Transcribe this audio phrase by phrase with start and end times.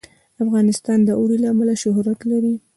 [0.43, 2.55] افغانستان د اوړي له امله شهرت لري.